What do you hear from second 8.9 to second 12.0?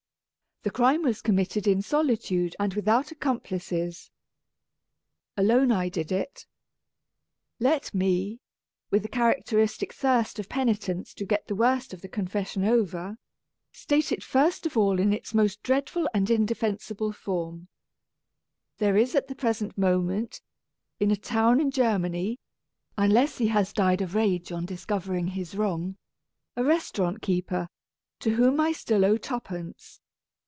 with the characteristic thirst of penitents to get the worst